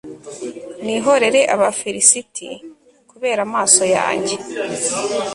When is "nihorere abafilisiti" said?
0.83-2.47